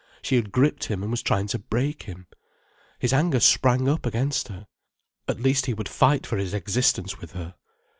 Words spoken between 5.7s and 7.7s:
would fight for his existence with her.